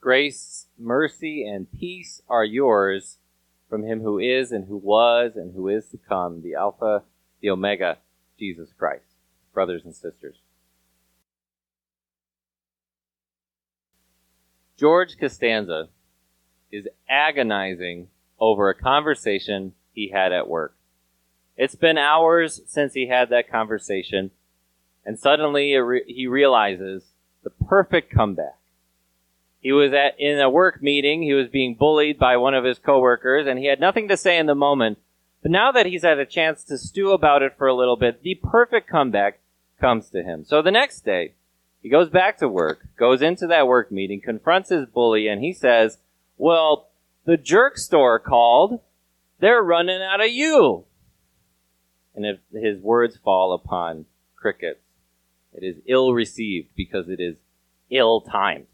[0.00, 3.18] Grace, mercy, and peace are yours
[3.68, 7.02] from him who is and who was and who is to come, the Alpha,
[7.40, 7.98] the Omega,
[8.38, 9.04] Jesus Christ.
[9.52, 10.36] Brothers and sisters.
[14.78, 15.88] George Costanza
[16.72, 18.08] is agonizing
[18.38, 20.74] over a conversation he had at work.
[21.58, 24.30] It's been hours since he had that conversation,
[25.04, 27.12] and suddenly re- he realizes
[27.44, 28.59] the perfect comeback.
[29.60, 31.22] He was at in a work meeting.
[31.22, 34.38] He was being bullied by one of his coworkers, and he had nothing to say
[34.38, 34.98] in the moment.
[35.42, 38.22] But now that he's had a chance to stew about it for a little bit,
[38.22, 39.40] the perfect comeback
[39.80, 40.44] comes to him.
[40.44, 41.34] So the next day,
[41.82, 45.52] he goes back to work, goes into that work meeting, confronts his bully, and he
[45.52, 45.98] says,
[46.36, 46.88] "Well,
[47.24, 48.80] the jerk store called.
[49.38, 50.84] They're running out of you."
[52.14, 54.06] And if his words fall upon
[54.36, 54.80] crickets,
[55.54, 57.36] it is ill received because it is
[57.88, 58.66] ill timed.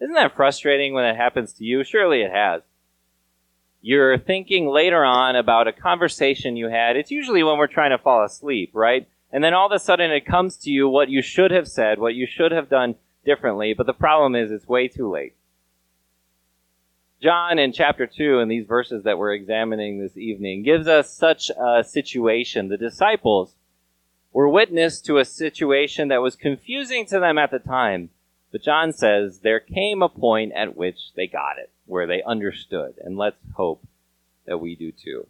[0.00, 1.84] Isn't that frustrating when it happens to you?
[1.84, 2.62] Surely it has.
[3.80, 6.96] You're thinking later on about a conversation you had.
[6.96, 9.08] It's usually when we're trying to fall asleep, right?
[9.32, 11.98] And then all of a sudden it comes to you what you should have said,
[11.98, 15.34] what you should have done differently, but the problem is it's way too late.
[17.20, 21.50] John in chapter 2, in these verses that we're examining this evening, gives us such
[21.50, 22.68] a situation.
[22.68, 23.54] The disciples
[24.32, 28.10] were witness to a situation that was confusing to them at the time,
[28.50, 32.94] but John says there came a point at which they got it, where they understood,
[33.02, 33.84] and let's hope
[34.46, 35.26] that we do too.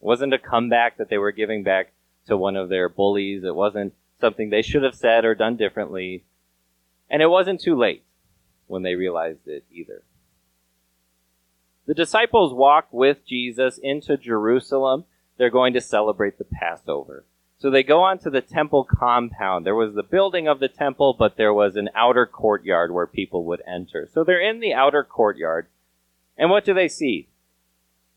[0.00, 1.92] It wasn't a comeback that they were giving back
[2.26, 3.44] to one of their bullies.
[3.44, 6.24] It wasn't something they should have said or done differently.
[7.10, 8.04] And it wasn't too late
[8.66, 10.02] when they realized it either.
[11.86, 15.04] The disciples walk with Jesus into Jerusalem.
[15.36, 17.24] They're going to celebrate the Passover.
[17.62, 19.64] So they go onto the temple compound.
[19.64, 23.44] There was the building of the temple, but there was an outer courtyard where people
[23.44, 24.08] would enter.
[24.12, 25.68] So they're in the outer courtyard.
[26.36, 27.28] And what do they see?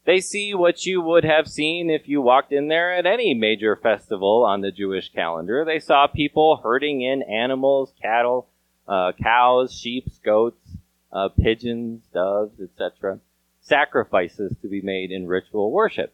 [0.03, 3.75] They see what you would have seen if you walked in there at any major
[3.75, 5.63] festival on the Jewish calendar.
[5.63, 8.47] They saw people herding in animals, cattle,
[8.87, 10.77] uh, cows, sheep, goats,
[11.11, 13.19] uh, pigeons, doves, etc
[13.65, 16.13] sacrifices to be made in ritual worship.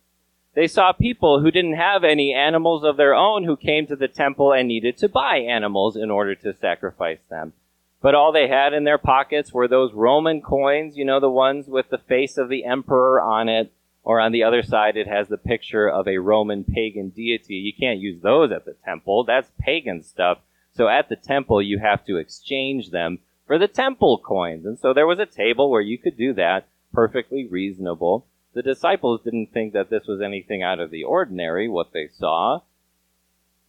[0.53, 4.09] They saw people who didn't have any animals of their own who came to the
[4.09, 7.53] temple and needed to buy animals in order to sacrifice them.
[8.01, 11.67] But all they had in their pockets were those Roman coins, you know, the ones
[11.67, 13.71] with the face of the emperor on it,
[14.03, 17.55] or on the other side it has the picture of a Roman pagan deity.
[17.55, 19.23] You can't use those at the temple.
[19.23, 20.39] That's pagan stuff.
[20.73, 24.65] So at the temple you have to exchange them for the temple coins.
[24.65, 28.25] And so there was a table where you could do that perfectly reasonable.
[28.53, 32.61] The disciples didn't think that this was anything out of the ordinary, what they saw.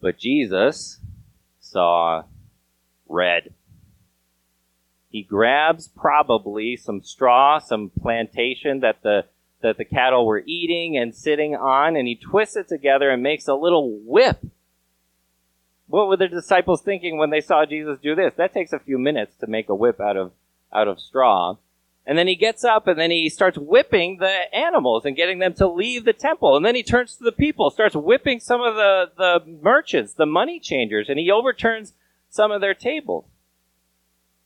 [0.01, 0.99] But Jesus
[1.61, 2.23] saw
[3.07, 3.53] red.
[5.09, 9.25] He grabs probably some straw, some plantation that the
[9.61, 13.47] that the cattle were eating and sitting on, and he twists it together and makes
[13.47, 14.43] a little whip.
[15.87, 18.33] What were the disciples thinking when they saw Jesus do this?
[18.35, 20.31] That takes a few minutes to make a whip out of
[20.73, 21.55] out of straw.
[22.05, 25.53] And then he gets up and then he starts whipping the animals and getting them
[25.53, 26.57] to leave the temple.
[26.57, 30.25] And then he turns to the people, starts whipping some of the, the merchants, the
[30.25, 31.93] money changers, and he overturns
[32.29, 33.25] some of their tables.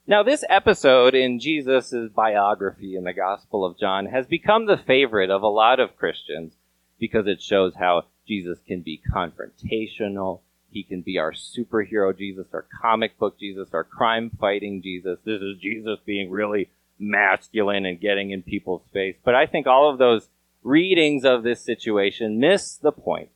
[0.09, 5.29] Now, this episode in Jesus' biography in the Gospel of John has become the favorite
[5.29, 6.53] of a lot of Christians
[6.99, 10.41] because it shows how Jesus can be confrontational.
[10.69, 15.19] He can be our superhero Jesus, our comic book Jesus, our crime fighting Jesus.
[15.25, 16.69] This is Jesus being really
[16.99, 19.15] masculine and getting in people's face.
[19.23, 20.29] But I think all of those
[20.63, 23.29] readings of this situation miss the point.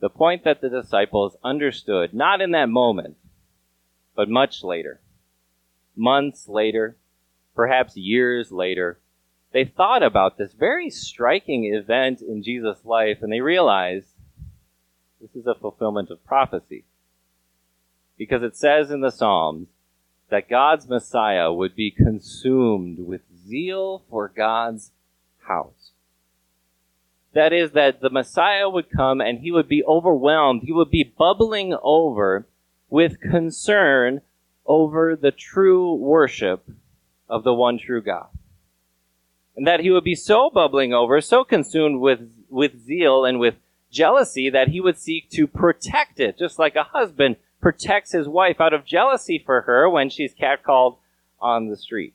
[0.00, 3.16] The point that the disciples understood, not in that moment,
[4.14, 5.00] but much later.
[5.96, 6.96] Months later,
[7.54, 9.00] perhaps years later,
[9.52, 14.08] they thought about this very striking event in Jesus' life and they realized
[15.20, 16.84] this is a fulfillment of prophecy.
[18.16, 19.68] Because it says in the Psalms,
[20.30, 24.92] that God's Messiah would be consumed with zeal for God's
[25.46, 25.92] house.
[27.32, 30.62] That is, that the Messiah would come and he would be overwhelmed.
[30.64, 32.46] He would be bubbling over
[32.90, 34.20] with concern
[34.66, 36.68] over the true worship
[37.28, 38.28] of the one true God.
[39.56, 43.56] And that he would be so bubbling over, so consumed with, with zeal and with
[43.90, 48.60] jealousy that he would seek to protect it, just like a husband protects his wife
[48.60, 50.96] out of jealousy for her when she's catcalled
[51.40, 52.14] on the street.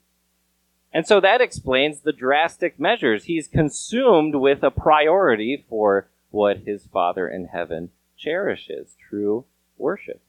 [0.94, 3.26] And so that explains the drastic measures.
[3.26, 9.46] He's consumed with a priority for what his Father in heaven cherishes true
[9.78, 10.22] worship.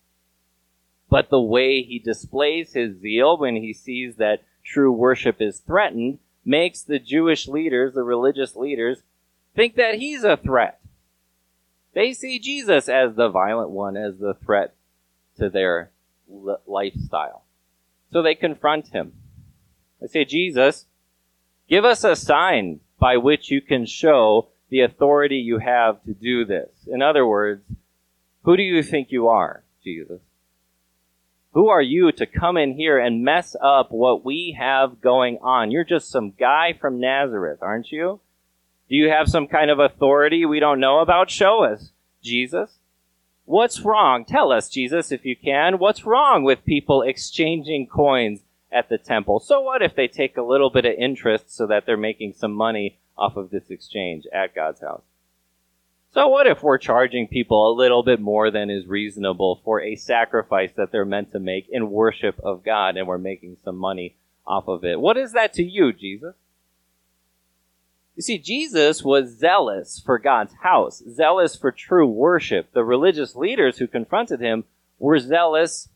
[1.11, 6.19] But the way he displays his zeal when he sees that true worship is threatened
[6.45, 9.03] makes the Jewish leaders, the religious leaders,
[9.55, 10.81] think that he's a threat.
[11.93, 14.75] They see Jesus as the violent one, as the threat
[15.39, 15.91] to their
[16.67, 17.45] lifestyle.
[18.13, 19.13] So they confront him.
[20.01, 20.87] They say, Jesus,
[21.69, 26.45] give us a sign by which you can show the authority you have to do
[26.45, 26.69] this.
[26.87, 27.63] In other words,
[28.43, 30.21] who do you think you are, Jesus?
[31.53, 35.71] Who are you to come in here and mess up what we have going on?
[35.71, 38.21] You're just some guy from Nazareth, aren't you?
[38.89, 41.31] Do you have some kind of authority we don't know about?
[41.31, 41.93] Show us,
[42.23, 42.79] Jesus.
[43.47, 44.25] What's wrong?
[44.25, 45.79] Tell us, Jesus, if you can.
[45.79, 48.41] What's wrong with people exchanging coins
[48.73, 49.39] at the temple?
[49.41, 52.53] So what if they take a little bit of interest so that they're making some
[52.53, 55.03] money off of this exchange at God's house?
[56.15, 59.97] So what if we're charging people a little bit more than is reasonable for a
[59.97, 64.15] sacrifice that they're meant to make in worship of God and we're making some money
[64.47, 65.01] off of it?
[65.01, 66.35] What is that to you, Jesus?
[68.17, 72.73] You see, Jesus was zealous for God's house, zealous for true worship.
[72.73, 74.65] The religious leaders who confronted him
[74.99, 75.89] were zealous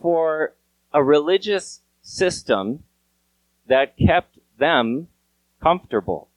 [0.00, 0.54] for
[0.92, 2.84] a religious system
[3.66, 5.08] that kept them
[5.62, 6.28] comfortable.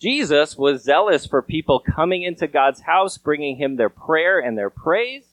[0.00, 4.70] Jesus was zealous for people coming into God's house, bringing him their prayer and their
[4.70, 5.24] praise.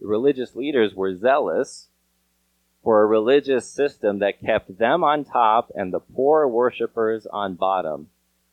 [0.00, 1.88] The religious leaders were zealous
[2.86, 8.06] for a religious system that kept them on top and the poor worshippers on bottom,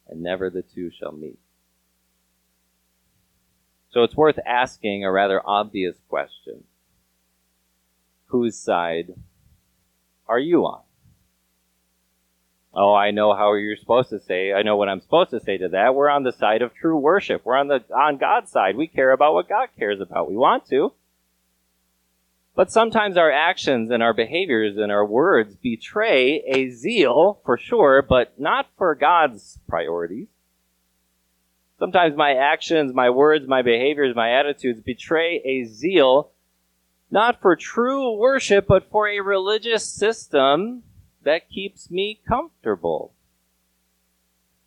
[0.08, 1.38] and never the two shall meet.
[3.92, 6.64] So it's worth asking a rather obvious question.
[8.26, 9.14] Whose side
[10.28, 10.82] are you on?
[12.74, 14.52] Oh, I know how you're supposed to say.
[14.52, 15.94] I know what I'm supposed to say to that.
[15.94, 17.46] We're on the side of true worship.
[17.46, 18.78] We're on the on God's side.
[18.78, 20.28] We care about what God cares about.
[20.28, 20.92] We want to.
[22.56, 28.02] But sometimes our actions and our behaviors and our words betray a zeal for sure,
[28.02, 30.28] but not for God's priorities.
[31.80, 36.30] Sometimes my actions, my words, my behaviors, my attitudes betray a zeal
[37.14, 40.82] not for true worship, but for a religious system
[41.22, 43.14] that keeps me comfortable.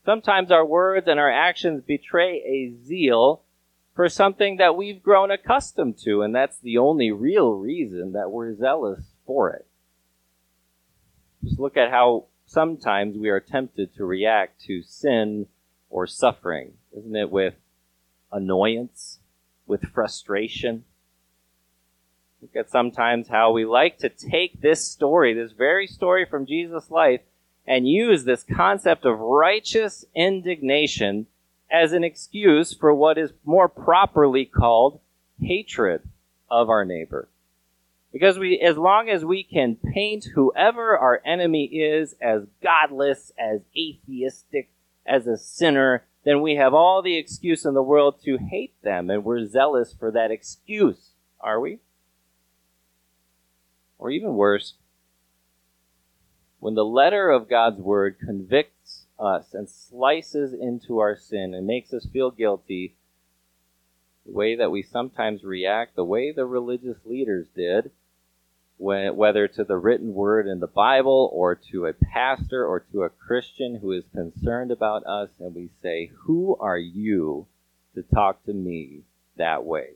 [0.04, 3.42] Sometimes our words and our actions betray a zeal
[3.96, 8.54] for something that we've grown accustomed to, and that's the only real reason that we're
[8.54, 9.66] zealous for it.
[11.42, 15.46] Just look at how sometimes we are tempted to react to sin
[15.90, 17.30] or suffering, isn't it?
[17.30, 17.54] With
[18.30, 19.18] annoyance,
[19.66, 20.84] with frustration,
[22.42, 26.92] Look at sometimes how we like to take this story, this very story from Jesus'
[26.92, 27.22] life,
[27.66, 31.26] and use this concept of righteous indignation
[31.76, 34.98] as an excuse for what is more properly called
[35.40, 36.00] hatred
[36.50, 37.28] of our neighbor.
[38.12, 43.60] Because we, as long as we can paint whoever our enemy is as godless, as
[43.76, 44.70] atheistic,
[45.04, 49.10] as a sinner, then we have all the excuse in the world to hate them,
[49.10, 51.80] and we're zealous for that excuse, are we?
[53.98, 54.74] Or even worse,
[56.58, 61.92] when the letter of God's word convicts us and slices into our sin and makes
[61.92, 62.94] us feel guilty,
[64.24, 67.90] the way that we sometimes react, the way the religious leaders did,
[68.78, 73.02] when, whether to the written word in the Bible or to a pastor or to
[73.04, 77.46] a Christian who is concerned about us, and we say, Who are you
[77.94, 79.02] to talk to me
[79.36, 79.94] that way?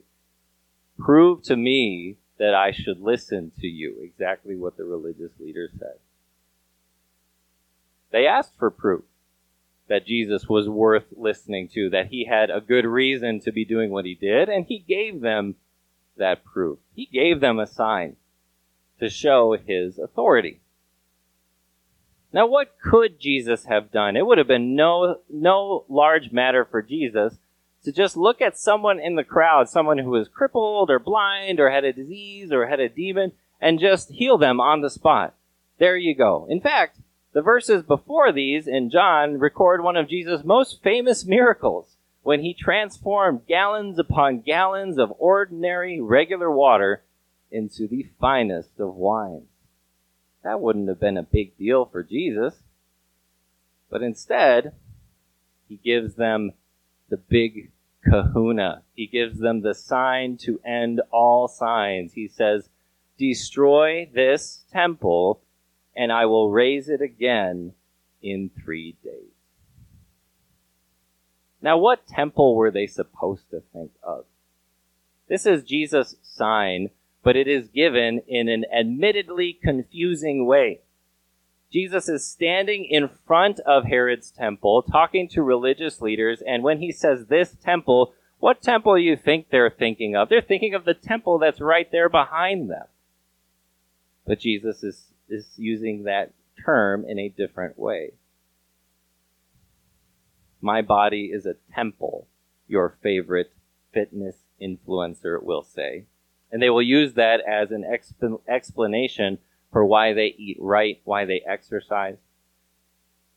[0.97, 3.97] Prove to me that I should listen to you.
[4.01, 5.99] Exactly what the religious leaders said.
[8.11, 9.03] They asked for proof
[9.91, 13.91] that Jesus was worth listening to, that he had a good reason to be doing
[13.91, 15.55] what he did, and he gave them
[16.15, 16.79] that proof.
[16.95, 18.15] He gave them a sign
[19.01, 20.61] to show his authority.
[22.31, 24.15] Now, what could Jesus have done?
[24.15, 27.39] It would have been no, no large matter for Jesus
[27.83, 31.69] to just look at someone in the crowd, someone who was crippled or blind or
[31.69, 35.35] had a disease or had a demon, and just heal them on the spot.
[35.79, 36.47] There you go.
[36.49, 36.99] In fact,
[37.33, 42.53] the verses before these in John record one of Jesus' most famous miracles when he
[42.53, 47.03] transformed gallons upon gallons of ordinary, regular water
[47.49, 49.47] into the finest of wines.
[50.43, 52.55] That wouldn't have been a big deal for Jesus.
[53.89, 54.73] But instead,
[55.67, 56.53] he gives them
[57.09, 57.71] the big
[58.03, 58.83] kahuna.
[58.95, 62.13] He gives them the sign to end all signs.
[62.13, 62.69] He says,
[63.17, 65.41] Destroy this temple,
[65.95, 67.73] and I will raise it again
[68.21, 69.31] in three days.
[71.61, 74.25] Now, what temple were they supposed to think of?
[75.27, 76.89] This is Jesus' sign
[77.23, 80.81] but it is given in an admittedly confusing way.
[81.71, 86.91] Jesus is standing in front of Herod's temple, talking to religious leaders, and when he
[86.91, 90.27] says this temple, what temple do you think they're thinking of?
[90.27, 92.87] They're thinking of the temple that's right there behind them.
[94.25, 96.33] But Jesus is, is using that
[96.63, 98.11] term in a different way.
[100.61, 102.27] My body is a temple,
[102.67, 103.51] your favorite
[103.93, 106.05] fitness influencer will say.
[106.51, 109.39] And they will use that as an exp- explanation
[109.71, 112.17] for why they eat right, why they exercise.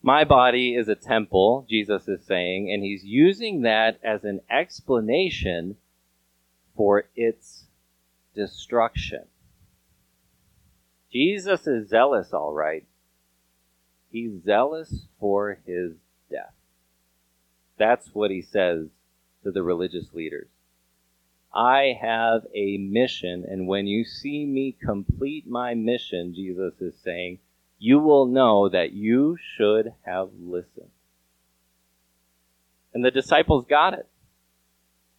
[0.01, 5.77] My body is a temple, Jesus is saying, and he's using that as an explanation
[6.75, 7.65] for its
[8.35, 9.23] destruction.
[11.15, 12.85] Jesus is zealous, all right.
[14.11, 15.93] He's zealous for his
[16.29, 16.51] death.
[17.77, 18.87] That's what he says
[19.43, 20.49] to the religious leaders.
[21.53, 27.39] I have a mission, and when you see me complete my mission, Jesus is saying,
[27.79, 30.91] you will know that you should have listened.
[32.93, 34.07] And the disciples got it.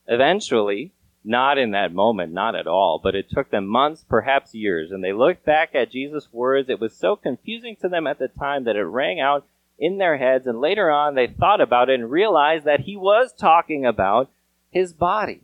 [0.06, 0.92] Eventually,
[1.26, 5.02] not in that moment, not at all, but it took them months, perhaps years, and
[5.02, 6.68] they looked back at Jesus' words.
[6.68, 9.46] It was so confusing to them at the time that it rang out
[9.78, 13.32] in their heads, and later on they thought about it and realized that he was
[13.32, 14.30] talking about
[14.70, 15.42] his body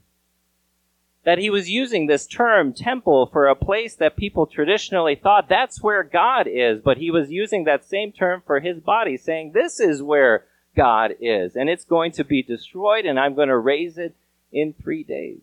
[1.24, 5.82] that he was using this term temple for a place that people traditionally thought that's
[5.82, 9.78] where God is, but he was using that same term for his body, saying this
[9.78, 10.44] is where
[10.76, 14.16] God is, and it's going to be destroyed, and I'm going to raise it
[14.50, 15.40] in three days.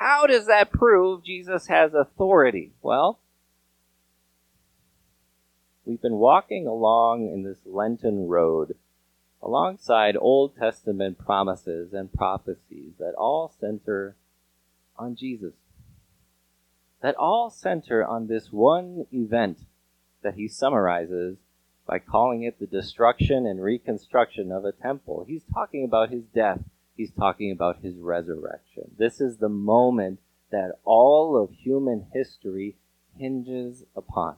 [0.00, 2.72] How does that prove Jesus has authority?
[2.80, 3.18] Well,
[5.84, 8.76] we've been walking along in this Lenten road
[9.42, 14.16] alongside Old Testament promises and prophecies that all center
[14.96, 15.52] on Jesus.
[17.02, 19.58] That all center on this one event
[20.22, 21.36] that he summarizes
[21.86, 25.26] by calling it the destruction and reconstruction of a temple.
[25.28, 26.60] He's talking about his death.
[27.00, 28.90] He's talking about his resurrection.
[28.98, 32.76] This is the moment that all of human history
[33.16, 34.36] hinges upon.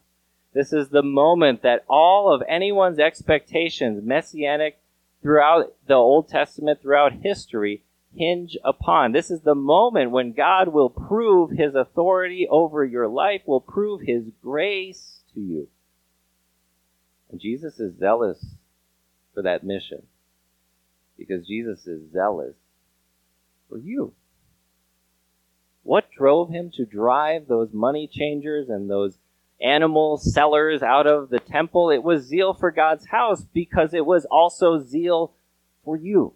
[0.55, 4.79] This is the moment that all of anyone's expectations, messianic
[5.23, 7.83] throughout the Old Testament, throughout history,
[8.15, 9.11] hinge upon.
[9.11, 14.03] This is the moment when God will prove his authority over your life, will prove
[14.03, 15.67] his grace to you.
[17.29, 18.55] And Jesus is zealous
[19.35, 20.05] for that mission
[21.27, 22.55] because Jesus is zealous
[23.69, 24.13] for you.
[25.83, 29.19] What drove him to drive those money changers and those
[29.61, 31.91] animal sellers out of the temple?
[31.91, 35.33] It was zeal for God's house because it was also zeal
[35.85, 36.35] for you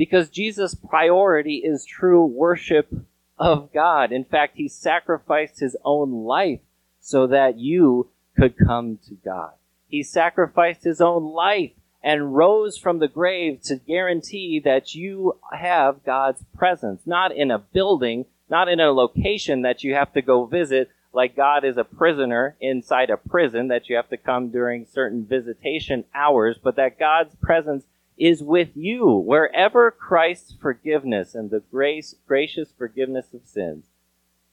[0.00, 2.90] because Jesus' priority is true worship
[3.38, 4.12] of God.
[4.12, 6.60] In fact, he sacrificed his own life
[7.00, 9.52] so that you could come to God.
[9.88, 16.04] He sacrificed his own life and rose from the grave to guarantee that you have
[16.04, 20.46] God's presence, not in a building, not in a location that you have to go
[20.46, 24.86] visit, like God is a prisoner inside a prison that you have to come during
[24.86, 27.84] certain visitation hours, but that God's presence
[28.16, 33.86] is with you wherever Christ's forgiveness and the grace, gracious forgiveness of sins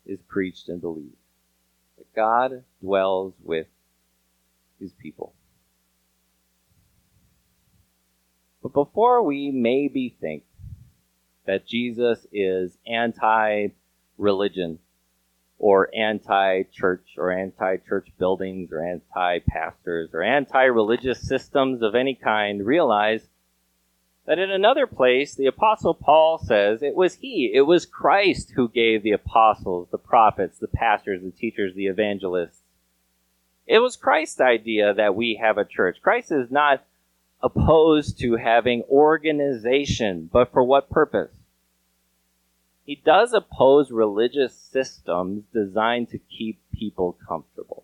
[0.06, 1.16] is preached and believed.
[1.98, 3.68] That God dwells with
[4.80, 5.34] his people.
[8.68, 10.44] But before we maybe think
[11.46, 13.70] that Jesus is anti
[14.18, 14.80] religion
[15.58, 21.96] or anti church or anti church buildings or anti pastors or anti religious systems of
[21.96, 23.28] any kind, realize
[24.26, 28.68] that in another place, the Apostle Paul says it was he, it was Christ who
[28.68, 32.64] gave the apostles, the prophets, the pastors, the teachers, the evangelists.
[33.66, 36.00] It was Christ's idea that we have a church.
[36.02, 36.84] Christ is not
[37.42, 41.32] opposed to having organization, but for what purpose?
[42.86, 47.84] He does oppose religious systems designed to keep people comfortable.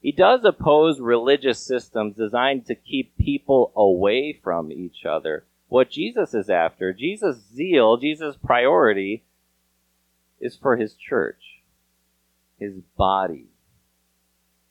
[0.00, 5.44] He does oppose religious systems designed to keep people away from each other.
[5.68, 9.24] What Jesus is after, Jesus' zeal, Jesus' priority,
[10.40, 11.62] is for his church,
[12.58, 13.46] his body.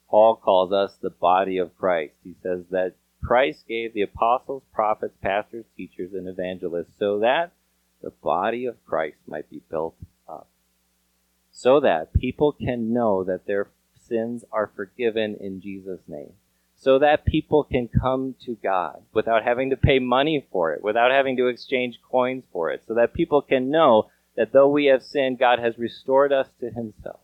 [0.10, 2.14] Paul calls us the body of Christ.
[2.24, 7.52] He says that Christ gave the apostles, prophets, pastors, teachers, and evangelists so that
[8.02, 9.96] the body of Christ might be built
[10.28, 10.48] up.
[11.52, 13.68] So that people can know that their
[14.08, 16.34] sins are forgiven in Jesus' name.
[16.76, 21.12] So that people can come to God without having to pay money for it, without
[21.12, 25.04] having to exchange coins for it, so that people can know that though we have
[25.04, 27.20] sinned, God has restored us to himself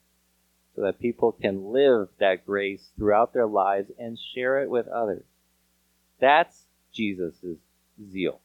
[0.77, 5.23] so that people can live that grace throughout their lives and share it with others.
[6.19, 7.43] That's Jesus'
[8.11, 8.41] zeal.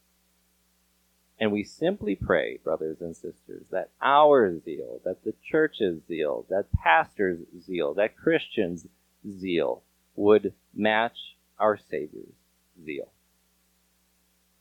[1.38, 6.72] And we simply pray, brothers and sisters, that our zeal, that the church's zeal, that
[6.72, 8.86] pastors' zeal, that Christians'
[9.28, 9.82] zeal
[10.14, 12.34] would match our Savior's
[12.84, 13.10] zeal.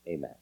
[0.07, 0.40] Amen.